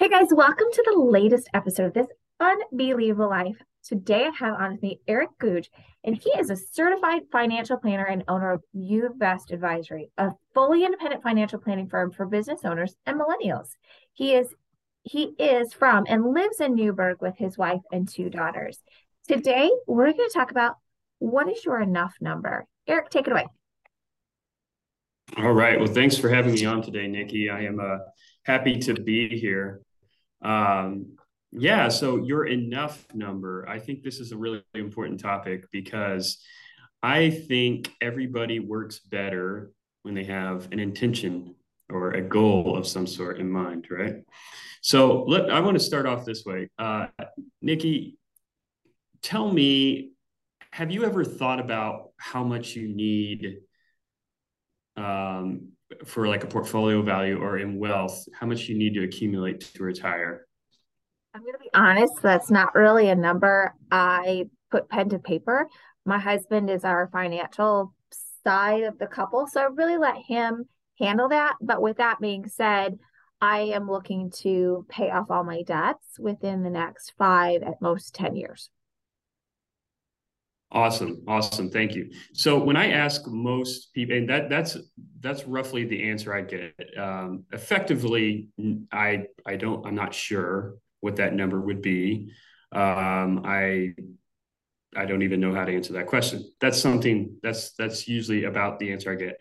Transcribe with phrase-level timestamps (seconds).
[0.00, 2.06] Hey guys, welcome to the latest episode of this
[2.40, 3.56] unbelievable life.
[3.84, 5.70] Today I have on with me Erik Goodge,
[6.02, 11.22] and he is a certified financial planner and owner of uVest Advisory, a fully independent
[11.22, 13.76] financial planning firm for business owners and millennials.
[14.14, 14.54] He is
[15.02, 18.78] he is from and lives in Newburgh with his wife and two daughters.
[19.28, 20.76] Today we're going to talk about
[21.18, 22.64] what is your enough number.
[22.86, 23.48] Erik, take it away.
[25.36, 25.78] All right.
[25.78, 27.50] Well, thanks for having me on today, Nikki.
[27.50, 27.98] I am uh,
[28.44, 29.82] happy to be here.
[30.42, 31.16] Um,
[31.52, 36.38] yeah, so your enough number, I think this is a really important topic because
[37.02, 39.72] I think everybody works better
[40.02, 41.54] when they have an intention
[41.88, 44.16] or a goal of some sort in mind, right?
[44.80, 46.70] So let I want to start off this way.
[46.78, 47.06] Uh,
[47.60, 48.18] Nikki,
[49.22, 50.12] tell me,
[50.72, 53.58] have you ever thought about how much you need
[54.96, 55.72] um,
[56.04, 59.82] for like a portfolio value or in wealth, how much you need to accumulate to
[59.82, 60.46] retire?
[61.34, 65.68] I'm going to be honest, that's not really a number I put pen to paper.
[66.04, 67.94] My husband is our financial
[68.44, 70.64] side of the couple, so I really let him
[70.98, 71.54] handle that.
[71.60, 72.98] But with that being said,
[73.40, 78.14] I am looking to pay off all my debts within the next five, at most
[78.14, 78.70] 10 years.
[80.72, 81.24] Awesome.
[81.26, 81.68] Awesome.
[81.68, 82.10] Thank you.
[82.32, 84.76] So when I ask most people, and that that's
[85.18, 86.74] that's roughly the answer I get.
[86.96, 88.48] Um, effectively,
[88.92, 92.30] I I don't I'm not sure what that number would be.
[92.72, 93.94] Um, I
[94.94, 96.48] I don't even know how to answer that question.
[96.60, 99.38] That's something that's that's usually about the answer I get.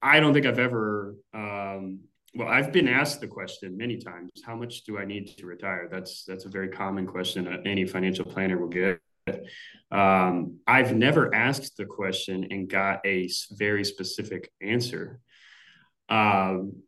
[0.00, 2.00] I don't think I've ever um,
[2.34, 5.88] well, I've been asked the question many times, how much do I need to retire?
[5.90, 9.00] That's that's a very common question that any financial planner will get.
[9.90, 15.20] Um, I've never asked the question and got a very specific answer.
[16.08, 16.82] Um,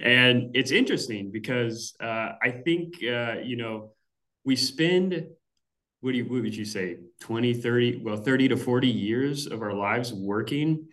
[0.00, 3.92] and it's interesting because uh, I think, uh, you know,
[4.44, 5.26] we spend,
[6.00, 9.62] what, do you, what would you say, 20, 30, well, 30 to 40 years of
[9.62, 10.86] our lives working.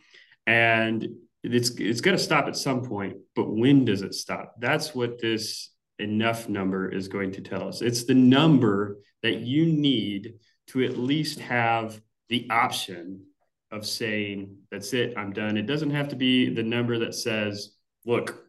[0.48, 1.08] And
[1.44, 4.56] it's, it's going to stop at some point, but when does it stop?
[4.59, 7.82] That's what this enough number is going to tell us.
[7.82, 10.34] It's the number that you need
[10.68, 13.26] to at least have the option
[13.72, 15.58] of saying, that's it, I'm done.
[15.58, 18.46] It doesn't have to be the number that says, look,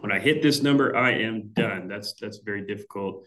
[0.00, 1.88] when I hit this number, I am done.
[1.88, 3.24] That's that's very difficult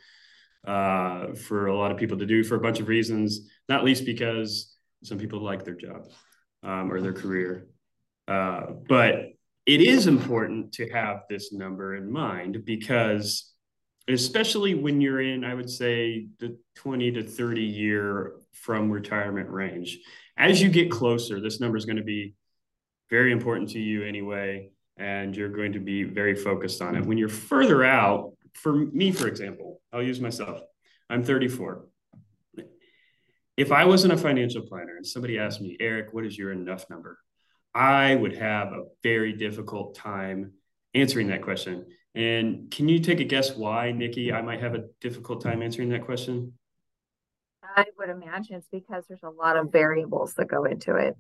[0.66, 4.06] uh, for a lot of people to do for a bunch of reasons, not least
[4.06, 6.09] because some people like their job
[6.63, 7.67] um, or their career.
[8.28, 9.29] Uh, but
[9.66, 13.48] it is important to have this number in mind because
[14.16, 20.00] especially when you're in, I would say, the 20 to 30 year from retirement range.
[20.38, 22.34] As you get closer, this number is going to be
[23.09, 27.06] very important to you anyway, and you're going to be very focused on it.
[27.06, 30.62] When you're further out, for me, for example, I'll use myself.
[31.09, 31.86] I'm 34.
[33.58, 36.90] If I wasn't a financial planner and somebody asked me, Erik, what is your enough
[36.90, 37.20] number?
[37.76, 40.53] I would have a very difficult time
[40.94, 44.86] answering that question and can you take a guess why, Nikki, I might have a
[45.00, 46.53] difficult time answering that question?
[47.64, 51.16] I would imagine it's because there's a lot of variables that go into it.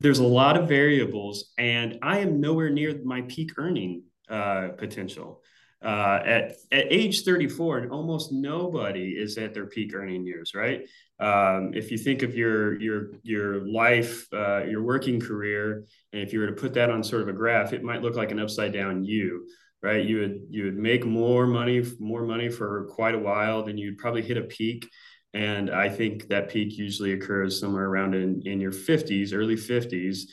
[0.00, 5.42] There's a lot of variables, and I am nowhere near my peak earning uh, potential.
[5.84, 10.88] Uh, at at age 34, and almost nobody is at their peak earning years, right?
[11.20, 15.84] Um, if you think of your your your life, uh, your working career,
[16.14, 18.16] and if you were to put that on sort of a graph, it might look
[18.16, 19.46] like an upside down U,
[19.82, 20.02] right?
[20.02, 23.98] You would you would make more money, more money for quite a while, then you'd
[23.98, 24.88] probably hit a peak.
[25.34, 30.28] And I think that peak usually occurs somewhere around in, in your 50s, early 50s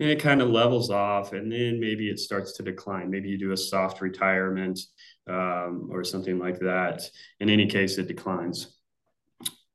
[0.00, 3.38] and it kind of levels off and then maybe it starts to decline maybe you
[3.38, 4.80] do a soft retirement
[5.28, 7.02] um, or something like that.
[7.40, 8.76] In any case it declines.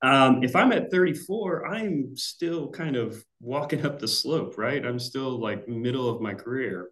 [0.02, 4.86] Um, if i'm at 34 i'm still kind of walking up the slope right?
[4.86, 6.90] I'm still like middle of my career.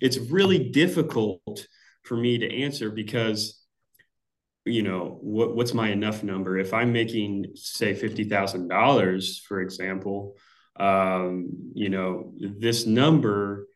[0.00, 1.66] It's really difficult
[2.02, 3.58] for me to answer because
[4.64, 6.58] you know what, what's my enough number?
[6.58, 10.36] If i'm making say $50000 for example
[10.76, 13.66] um, you know, this number,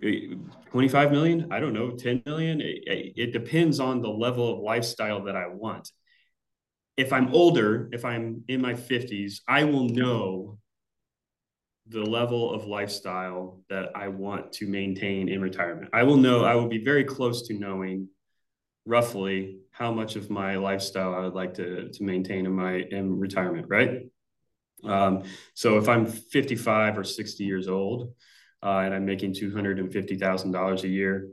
[0.00, 5.24] 25 million, I don't know, 10 million, it, it depends on the level of lifestyle
[5.24, 5.90] that I want.
[6.96, 10.58] If I'm older, if I'm in my 50s, I will know
[11.88, 15.90] the level of lifestyle that I want to maintain in retirement.
[15.92, 18.08] I will know, I will be very close to knowing
[18.84, 23.18] roughly how much of my lifestyle I would like to, to maintain in my in
[23.18, 24.02] retirement, right?
[24.84, 25.24] Um,
[25.54, 28.12] so if I'm 55 or 60 years old
[28.62, 31.28] uh, and I'm making $250,000 a year,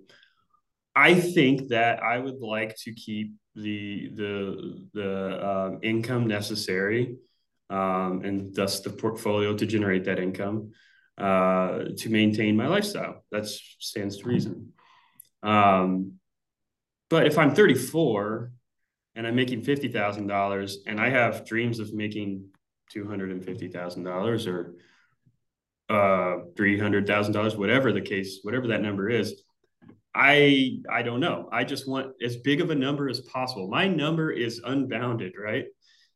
[0.96, 7.16] I think that I would like to keep the the the um, income necessary
[7.70, 10.72] um, and thus the portfolio to generate that income
[11.18, 13.24] uh, to maintain my lifestyle.
[13.32, 14.74] That stands to reason.
[15.44, 16.14] Um,
[17.10, 18.52] but if I'm 34
[19.16, 22.46] and I'm making fifty thousand dollars and I have dreams of making
[22.90, 24.76] two hundred and fifty thousand dollars or
[25.90, 29.42] uh, three hundred thousand dollars, whatever the case, whatever that number is,
[30.14, 31.50] I I don't know.
[31.52, 33.68] I just want as big of a number as possible.
[33.68, 35.66] My number is unbounded, right?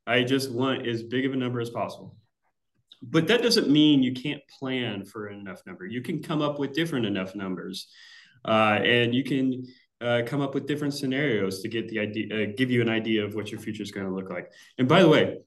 [0.07, 2.15] I just want as big of a number as possible.
[3.01, 5.85] But that doesn't mean you can't plan for enough number.
[5.85, 7.87] You can come up with different enough numbers,
[8.45, 9.65] uh, and you can
[10.01, 13.23] uh, come up with different scenarios to get the idea, uh, give you an idea
[13.23, 14.51] of what your future is going to look like.
[14.77, 15.37] And by the way,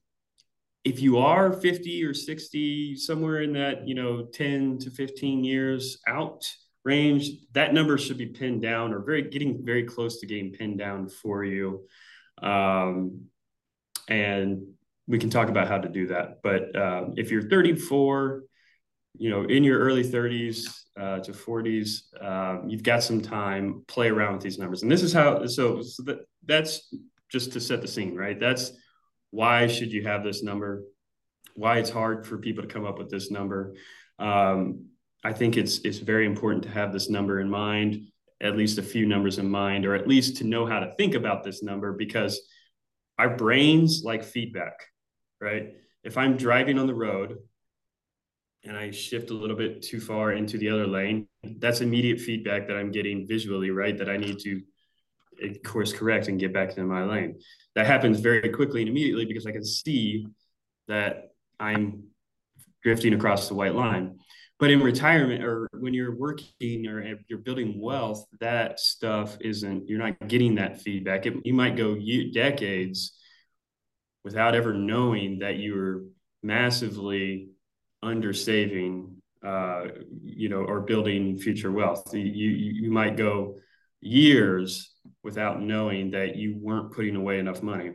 [0.85, 5.99] if you are 50 or 60, somewhere in that you know 10 to 15 years
[6.07, 6.51] out
[6.85, 10.79] range, that number should be pinned down or very getting very close to getting pinned
[10.79, 11.87] down for you.
[12.43, 13.27] Um,
[14.09, 14.67] and
[15.07, 16.43] we can talk about how to do that.
[16.43, 18.43] But um, if you're 34,
[19.19, 20.67] you know, in your early 30s
[20.99, 23.85] uh, to 40s, um, you've got some time.
[23.87, 25.47] Play around with these numbers, and this is how.
[25.47, 26.95] So, so that, that's
[27.31, 28.39] just to set the scene, right?
[28.39, 28.73] That's
[29.33, 30.85] why should you have this number?
[31.55, 33.75] Why it's hard for people to come up with this number.
[34.19, 34.91] Um,
[35.25, 38.09] I think it's it's very important to have this number in mind,
[38.41, 41.15] at least a few numbers in mind, or at least to know how to think
[41.15, 42.41] about this number because
[43.19, 44.75] our brains like feedback,
[45.41, 45.75] right?
[46.05, 47.39] If I'm driving on the road
[48.65, 52.67] and I shift a little bit too far into the other lane, that's immediate feedback
[52.67, 53.97] that I'm getting visually, right?
[53.97, 54.61] That I need to
[55.65, 57.41] course correct and get back into my lane.
[57.75, 60.27] That happens very quickly and immediately because I can see
[60.89, 62.05] that I'm
[62.83, 64.19] drifting across the white line.
[64.59, 69.99] But in retirement or when you're working or you're building wealth, that stuff isn't, you're
[69.99, 71.27] not getting that feedback.
[71.27, 71.99] It, you might go
[72.33, 73.19] decades
[74.25, 76.05] without ever knowing that you were
[76.45, 77.49] massively
[78.05, 79.87] under saving, uh,
[80.23, 82.15] you know, or building future wealth.
[82.15, 82.51] You, you,
[82.85, 83.57] you might go
[84.01, 84.92] years
[85.23, 87.93] without knowing that you weren't putting away enough money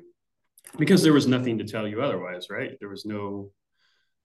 [0.77, 2.77] because there was nothing to tell you otherwise, right?
[2.79, 3.51] There was no,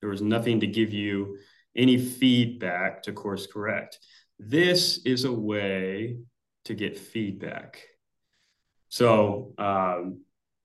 [0.00, 1.38] there was nothing to give you
[1.76, 3.98] any feedback to course correct.
[4.38, 6.16] This is a way
[6.64, 7.82] to get feedback.
[8.88, 10.22] So um,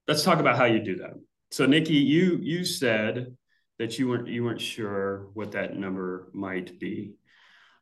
[0.08, 1.14] let's talk about how you do that.
[1.52, 3.38] So Nikki, you you said
[3.80, 7.14] that you weren't you weren't sure what that number might be,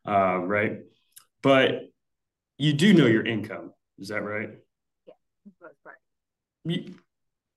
[0.06, 0.78] uh, right?
[1.42, 1.88] But
[2.58, 3.72] you do know your income.
[3.98, 4.50] Is that right?
[5.06, 5.14] Yeah,
[5.62, 5.98] most part.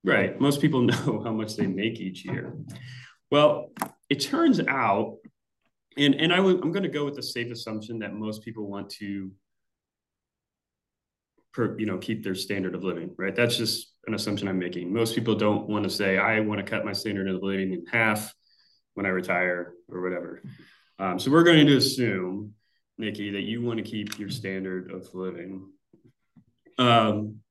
[0.03, 0.39] right.
[0.39, 2.53] Most people know how much they make each year.
[3.31, 3.71] Well,
[4.09, 5.17] it turns out
[5.97, 8.67] and and I w- I'm going to go with the safe assumption that most people
[8.67, 9.31] want to
[11.53, 14.93] per, you know keep their standard of living right that's just an assumption i'm making
[14.93, 17.85] most people don't want to say i want to cut my standard of living in
[17.91, 18.33] half
[18.93, 20.43] when i retire or whatever
[20.99, 22.53] um, so we're going to assume
[22.97, 25.67] nikki that you want to keep your standard of living
[26.79, 27.41] um,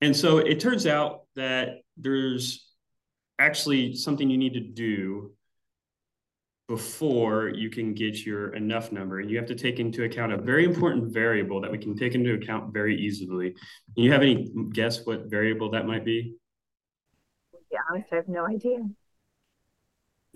[0.00, 2.70] and so it turns out that there's
[3.38, 5.32] actually something you need to do
[6.68, 9.20] before you can get your enough number.
[9.20, 12.14] And you have to take into account a very important variable that we can take
[12.14, 13.54] into account very easily.
[13.94, 16.34] Do you have any guess what variable that might be?
[17.70, 18.78] Yeah, I have no idea.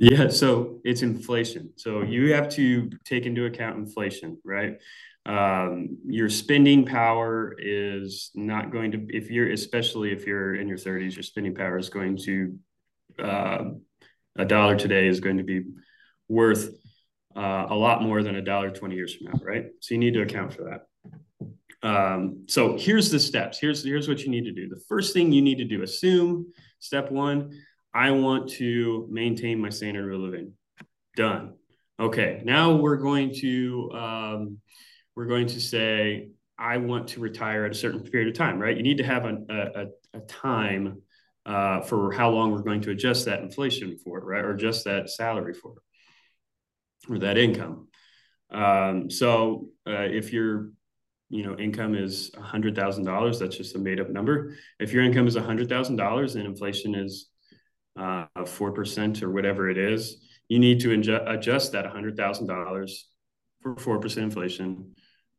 [0.01, 1.75] Yeah, so it's inflation.
[1.77, 4.79] So you have to take into account inflation, right?
[5.27, 10.79] Um, your spending power is not going to, if you're, especially if you're in your
[10.79, 12.59] 30s, your spending power is going to,
[13.23, 13.65] uh,
[14.39, 15.65] a dollar today is going to be
[16.29, 16.71] worth
[17.37, 19.67] uh, a lot more than a dollar 20 years from now, right?
[19.81, 20.63] So you need to account for
[21.83, 21.87] that.
[21.87, 23.59] Um, so here's the steps.
[23.59, 24.67] Here's, here's what you need to do.
[24.67, 27.53] The first thing you need to do, assume step one,
[27.93, 30.53] I want to maintain my standard of living.
[31.17, 31.55] Done.
[31.99, 34.59] Okay, now we're going to um,
[35.17, 38.77] we're going to say I want to retire at a certain period of time, right?
[38.77, 41.03] You need to have a, a, a time
[41.47, 44.85] uh, for how long we're going to adjust that inflation for, it, right, or adjust
[44.85, 47.89] that salary for it, or that income.
[48.51, 50.71] Um, so uh, if your
[51.29, 54.55] you know income is hundred thousand dollars, that's just a made up number.
[54.79, 57.30] If your income is hundred thousand dollars and inflation is
[57.97, 62.17] uh, four uh, percent or whatever it is, you need to inju- adjust that hundred
[62.17, 63.09] thousand dollars
[63.61, 64.95] for four percent inflation.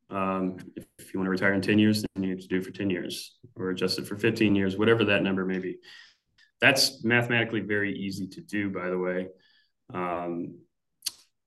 [0.10, 2.62] Um, if, if, you want to retire in 10 years, then you need to do
[2.62, 5.78] for 10 years or adjust it for 15 years, whatever that number may be.
[6.60, 9.28] That's mathematically very easy to do, by the way.
[9.94, 10.58] Um,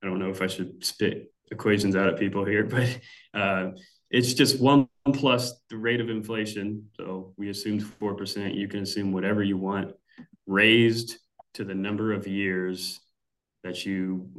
[0.03, 2.99] I don't know if I should spit equations out at people here, but
[3.33, 3.71] uh,
[4.09, 6.89] it's just one plus the rate of inflation.
[6.95, 8.55] So we assumed 4%.
[8.55, 9.93] You can assume whatever you want,
[10.45, 11.17] raised
[11.53, 12.99] to the number of years
[13.63, 14.29] that you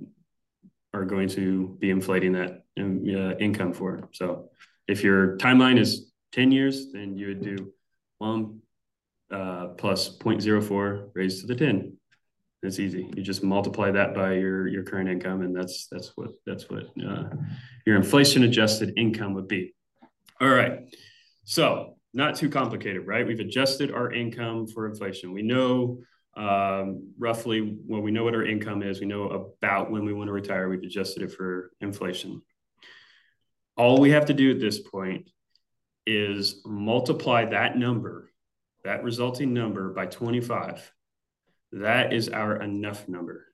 [0.93, 4.09] are going to be inflating that uh, income for.
[4.13, 4.51] So
[4.89, 7.73] if your timeline is 10 years, then you would do
[8.19, 8.61] one
[9.31, 11.97] uh, plus 0.04 raised to the 10.
[12.63, 13.11] It's easy.
[13.15, 16.85] You just multiply that by your your current income, and that's that's what that's what
[17.07, 17.29] uh,
[17.87, 19.75] your inflation adjusted income would be.
[20.41, 20.81] All right.
[21.45, 23.27] So not too complicated, right?
[23.27, 25.33] We've adjusted our income for inflation.
[25.33, 26.01] We know
[26.37, 29.01] um, roughly well, we know what our income is.
[29.01, 30.69] We know about when we want to retire.
[30.69, 32.43] We've adjusted it for inflation.
[33.77, 35.31] All we have to do at this point
[36.07, 38.33] is multiply that number,
[38.85, 40.93] that resulting number by 25
[41.73, 43.47] that is our enough number.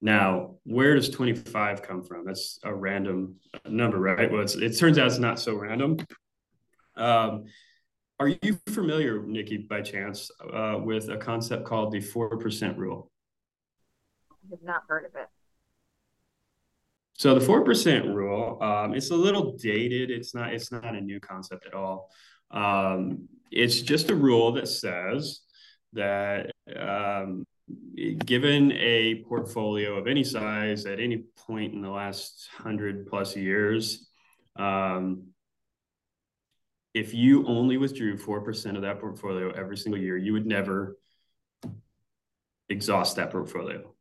[0.00, 2.24] Now, where does 25 come from?
[2.24, 3.36] That's a random
[3.68, 4.30] number, right?
[4.30, 5.98] Well, it turns out it's not so random.
[6.98, 7.44] Um,
[8.20, 13.10] are you familiar, Nikki, by chance, uh, with a concept called the 4% rule?
[14.30, 15.28] I have not heard of it.
[17.14, 20.10] So the 4% rule, um, it's a little dated.
[20.10, 22.10] It's not, it's not a new concept at all.
[22.50, 25.40] Um, it's just a rule that says
[25.92, 27.46] that um,
[28.24, 34.08] given a portfolio of any size at any point in the last 100 plus years,
[34.56, 35.24] um,
[36.94, 40.96] if you only withdrew 4% of that portfolio every single year, you would never
[42.68, 43.94] exhaust that portfolio.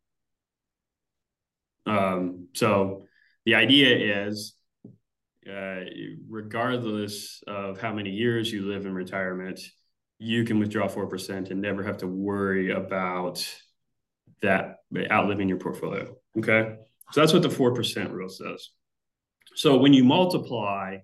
[1.85, 3.05] Um, so
[3.45, 4.53] the idea is,
[5.49, 5.81] uh,
[6.29, 9.61] regardless of how many years you live in retirement,
[10.19, 13.47] you can withdraw 4% and never have to worry about
[14.41, 14.77] that
[15.11, 16.15] outliving your portfolio.
[16.37, 16.75] Okay.
[17.11, 18.69] So that's what the 4% rule says.
[19.55, 20.97] So when you multiply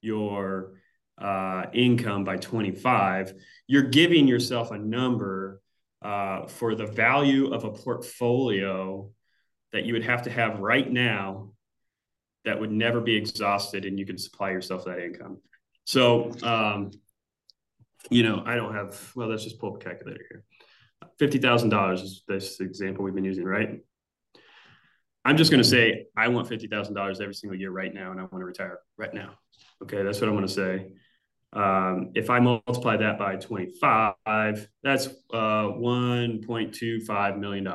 [0.00, 0.72] your
[1.18, 3.34] uh, income by 25,
[3.66, 5.60] you're giving yourself a number
[6.02, 9.10] uh, for the value of a portfolio
[9.72, 11.50] that you would have to have right now
[12.44, 15.38] that would never be exhausted and you can supply yourself that income.
[15.84, 16.90] So um,
[18.10, 20.44] you know, I don't have, well, let's just pull up a calculator here.
[21.20, 23.80] $50,000 is this example we've been using, right?
[25.24, 28.24] I'm just going to say, I want $50,000 every single year right now, and I
[28.24, 29.34] want to retire right now.
[29.82, 30.88] Okay, that's what I'm going to say.
[31.54, 37.68] Um, if I multiply that by 25, that's uh, $1.25 million.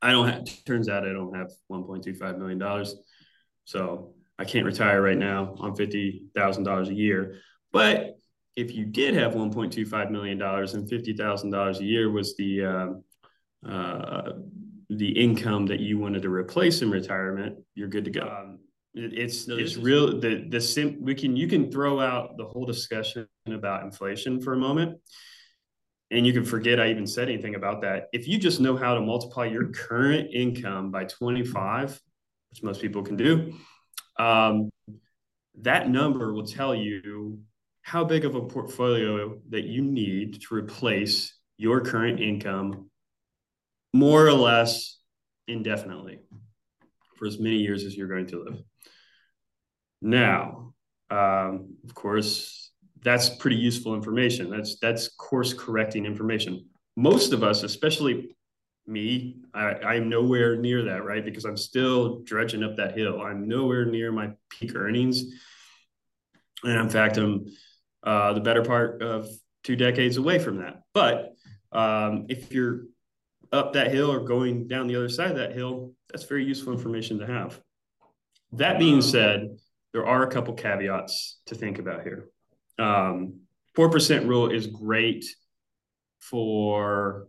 [0.00, 2.86] I don't have, turns out I don't have $1.25 million.
[3.64, 7.36] So I can't retire right now on $50,000 a year.
[7.72, 8.18] But
[8.56, 14.32] if you did have $1.25 million and $50,000 a year was the uh, uh,
[14.90, 18.22] the income that you wanted to replace in retirement, you're good to go.
[18.22, 18.58] Um,
[18.98, 20.18] it's no, it's real.
[20.18, 24.52] The the sim we can you can throw out the whole discussion about inflation for
[24.52, 24.98] a moment,
[26.10, 28.08] and you can forget I even said anything about that.
[28.12, 32.00] If you just know how to multiply your current income by 25,
[32.50, 33.54] which most people can do,
[34.18, 34.70] um,
[35.62, 37.40] that number will tell you
[37.82, 42.90] how big of a portfolio that you need to replace your current income
[43.94, 44.98] more or less
[45.46, 46.18] indefinitely
[47.18, 48.62] for as many years as you're going to live.
[50.00, 50.74] Now,
[51.10, 52.70] um, of course,
[53.02, 54.50] that's pretty useful information.
[54.50, 56.66] That's that's course correcting information.
[56.96, 58.36] Most of us, especially
[58.86, 61.24] me, I, I'm nowhere near that, right?
[61.24, 63.20] Because I'm still dredging up that hill.
[63.20, 65.24] I'm nowhere near my peak earnings.
[66.64, 67.46] And in fact, I'm
[68.02, 69.28] uh, the better part of
[69.62, 70.82] two decades away from that.
[70.94, 71.34] But
[71.70, 72.84] um, if you're
[73.52, 76.72] up that hill or going down the other side of that hill, that's very useful
[76.72, 77.60] information to have.
[78.52, 79.58] That being said,
[79.92, 82.28] there are a couple caveats to think about here.
[82.78, 83.40] Um,
[83.76, 85.24] 4% rule is great
[86.20, 87.28] for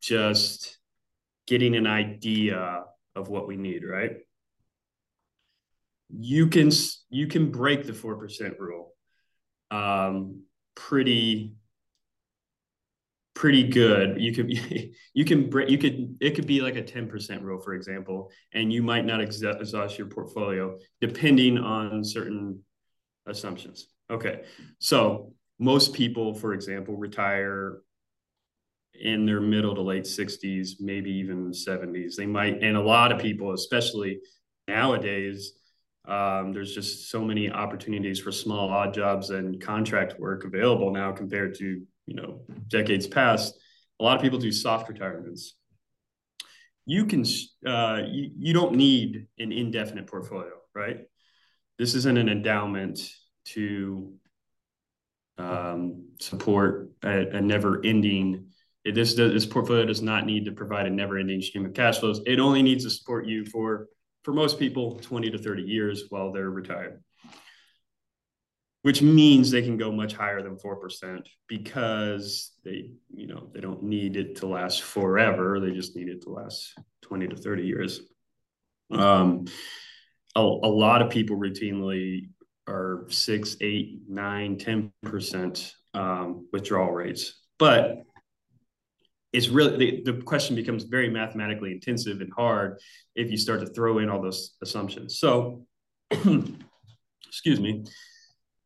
[0.00, 0.78] just
[1.46, 2.84] getting an idea
[3.16, 4.12] of what we need, right?
[6.08, 6.70] You can
[7.08, 8.94] you can break the 4% rule
[9.70, 10.42] um,
[10.74, 11.54] pretty
[13.40, 14.20] pretty good.
[14.20, 14.50] You could
[15.14, 18.82] you can you could it could be like a 10% rule, for example, and you
[18.82, 22.62] might not exhaust your portfolio depending on certain
[23.26, 23.86] assumptions.
[24.10, 24.42] Okay.
[24.78, 27.78] So most people, for example, retire
[29.00, 32.16] in their middle to late 60s, maybe even 70s.
[32.16, 34.20] They might, and a lot of people, especially
[34.68, 35.52] nowadays,
[36.06, 41.12] um, there's just so many opportunities for small odd jobs and contract work available now
[41.12, 43.54] compared to you know decades past.
[44.00, 45.54] A lot of people do soft retirements.
[46.84, 47.24] You can
[47.66, 50.98] uh, you, you don't need an indefinite portfolio, right?
[51.80, 53.00] this isn't an endowment
[53.46, 54.12] to
[55.38, 58.48] um, support a, a never-ending.
[58.84, 62.20] This this portfolio does not need to provide a never-ending stream of cash flows.
[62.26, 63.88] It only needs to support you for
[64.24, 67.02] for most people 20 to 30 years while they're retired
[68.82, 73.82] which means they can go much higher than 4% because they you know they don't
[73.82, 75.60] need it to last forever.
[75.60, 78.00] They just need it to last 20 to 30 years.
[78.90, 79.46] Um,
[80.34, 82.30] a, a lot of people routinely
[82.68, 87.40] are 6 8 9 10% um, withdrawal rates.
[87.58, 88.02] But
[89.32, 92.80] it's really the, the question becomes very mathematically intensive and hard
[93.14, 95.18] if you start to throw in all those assumptions.
[95.18, 95.66] So
[96.10, 97.84] excuse me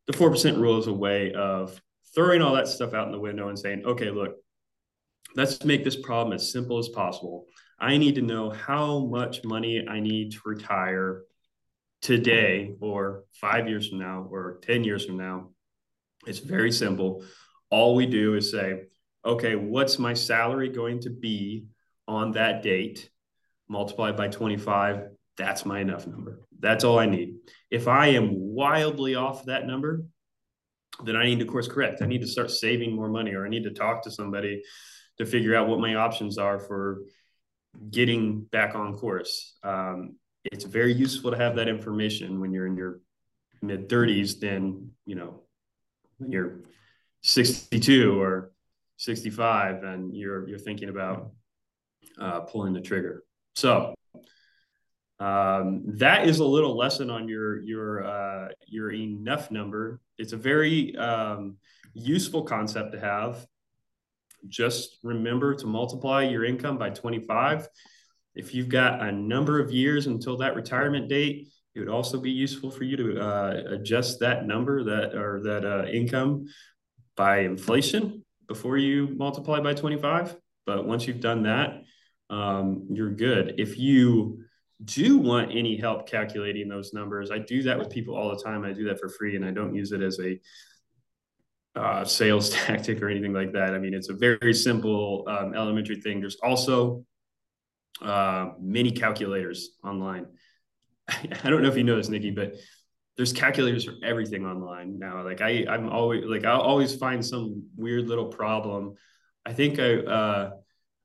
[0.07, 1.81] the 4% rule is a way of
[2.13, 4.35] throwing all that stuff out in the window and saying, okay, look,
[5.35, 7.45] let's make this problem as simple as possible.
[7.79, 11.23] I need to know how much money I need to retire
[12.01, 15.49] today or five years from now or 10 years from now.
[16.25, 17.23] It's very simple.
[17.69, 18.83] All we do is say,
[19.25, 21.65] okay, what's my salary going to be
[22.07, 23.09] on that date
[23.67, 25.09] multiplied by 25?
[25.37, 26.41] That's my enough number.
[26.59, 27.35] That's all I need.
[27.69, 30.03] If I am wildly off that number,
[31.03, 32.01] then I need to course correct.
[32.01, 34.61] I need to start saving more money, or I need to talk to somebody
[35.17, 37.01] to figure out what my options are for
[37.91, 39.57] getting back on course.
[39.63, 40.15] Um,
[40.45, 42.99] it's very useful to have that information when you're in your
[43.61, 45.41] mid 30s than you know
[46.17, 46.59] when you're
[47.23, 48.51] 62 or
[48.97, 51.31] 65 and you're you're thinking about
[52.19, 53.23] uh, pulling the trigger.
[53.55, 53.95] So
[55.19, 60.01] um, that is a little lesson on your your uh, your enough number.
[60.17, 61.57] It's a very um,
[61.93, 63.45] useful concept to have.
[64.47, 67.67] Just remember to multiply your income by 25.
[68.35, 72.31] If you've got a number of years until that retirement date, it would also be
[72.31, 76.45] useful for you to uh, adjust that number that or that uh, income
[77.15, 80.35] by inflation before you multiply by 25.
[80.65, 81.83] But once you've done that,
[82.29, 83.55] um, you're good.
[83.57, 84.44] If you
[84.83, 88.65] do want any help calculating those numbers, I do that with people all the time.
[88.65, 90.39] I do that for free and I don't use it as a
[91.75, 93.73] uh, sales tactic or anything like that.
[93.73, 96.19] I mean, it's a very simple um, elementary thing.
[96.19, 97.05] There's also
[98.01, 100.27] uh, many calculators online.
[101.07, 102.55] I don't know if you know this, Nikki, but
[103.17, 105.23] there's calculators for everything online now.
[105.23, 108.95] Like I, I'm always like I'll always find some weird little problem.
[109.45, 110.49] I think I uh,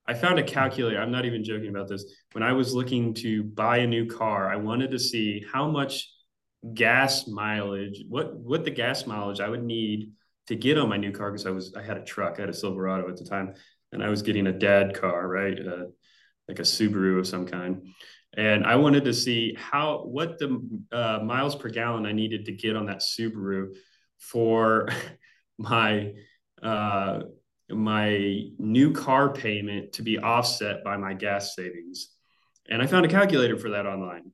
[0.07, 1.01] I found a calculator.
[1.01, 2.05] I'm not even joking about this.
[2.33, 6.09] When I was looking to buy a new car, I wanted to see how much
[6.75, 10.13] gas mileage, what what the gas mileage I would need
[10.49, 12.51] to get on my new car because I was I had a truck, I had
[12.51, 13.55] a Silverado at the time,
[13.93, 15.85] and I was getting a dad car, right, uh,
[16.49, 17.87] like a Subaru of some kind,
[18.37, 20.61] and I wanted to see how what the
[20.93, 23.75] uh, miles per gallon I needed to get on that Subaru
[24.19, 24.89] for
[25.59, 26.13] my
[26.63, 27.21] uh,
[27.71, 32.11] my new car payment to be offset by my gas savings.
[32.69, 34.33] And I found a calculator for that online,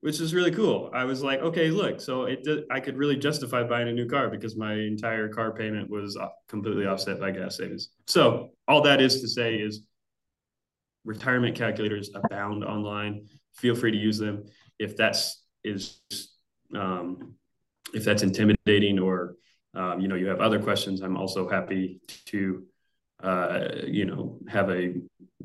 [0.00, 0.90] which is really cool.
[0.94, 4.08] I was like, okay, look, so it did, I could really justify buying a new
[4.08, 7.90] car because my entire car payment was completely offset by gas savings.
[8.06, 9.82] So all that is to say is
[11.04, 13.28] retirement calculators abound online.
[13.54, 14.44] Feel free to use them.
[14.78, 16.00] If that's is
[16.74, 17.34] um,
[17.92, 19.36] if that's intimidating or
[19.74, 22.64] um, you know, you have other questions, I'm also happy to,
[23.22, 24.94] uh, you know, have a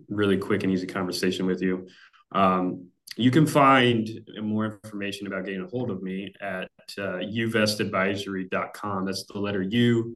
[0.08, 1.88] really quick and easy conversation with you.
[2.32, 4.08] Um, you can find
[4.42, 9.06] more information about getting a hold of me at uh, uvestadvisory.com.
[9.06, 10.15] That's the letter U,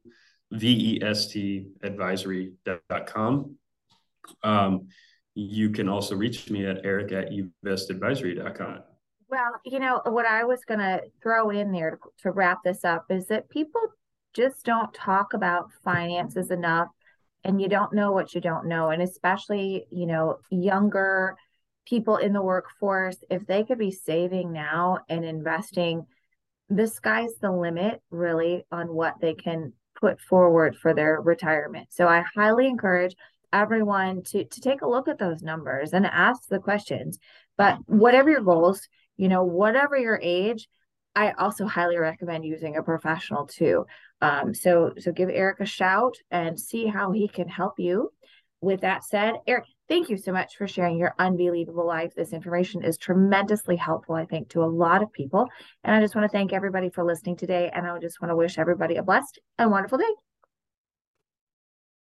[0.52, 3.56] V E S T advisory.com.
[4.42, 4.88] Um,
[5.34, 8.80] you can also reach me at eric at uvestadvisory.com.
[9.28, 12.84] Well, you know, what I was going to throw in there to, to wrap this
[12.84, 13.80] up is that people
[14.34, 16.88] just don't talk about finances enough
[17.44, 21.36] and you don't know what you don't know and especially you know younger
[21.86, 26.04] people in the workforce if they could be saving now and investing
[26.68, 32.08] the sky's the limit really on what they can put forward for their retirement so
[32.08, 33.14] i highly encourage
[33.52, 37.18] everyone to to take a look at those numbers and ask the questions
[37.56, 40.68] but whatever your goals you know whatever your age
[41.14, 43.86] I also highly recommend using a professional too.
[44.24, 48.10] Um, so so give Erik a shout and see how he can help you.
[48.60, 52.14] With that said, Erik, thank you so much for sharing your unbelievable life.
[52.14, 55.46] This information is tremendously helpful, I think, to a lot of people.
[55.82, 57.70] And I just want to thank everybody for listening today.
[57.74, 60.14] And I just want to wish everybody a blessed and wonderful day.